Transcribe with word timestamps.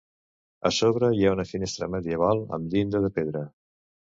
A 0.69 0.71
sobre 0.77 1.09
hi 1.17 1.27
ha 1.27 1.35
una 1.37 1.45
finestra 1.51 1.91
medieval 1.97 2.43
amb 2.59 2.73
llinda 2.73 3.03
de 3.07 3.13
pedra. 3.19 3.45